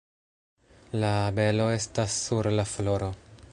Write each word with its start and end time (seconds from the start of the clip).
La 1.03 1.11
abelo 1.27 1.69
estas 1.75 2.17
sur 2.25 2.53
la 2.61 2.69
floro 2.75 3.13